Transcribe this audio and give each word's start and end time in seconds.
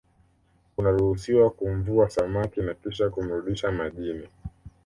unaruhusiwa 0.77 1.49
kumvua 1.49 2.09
samaki 2.09 2.61
na 2.61 2.73
Kisha 2.73 3.09
kumrudisha 3.09 3.71
majini 3.71 4.27